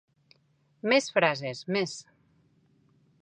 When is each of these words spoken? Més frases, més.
Més 0.93 1.09
frases, 1.17 1.63
més. 1.77 1.95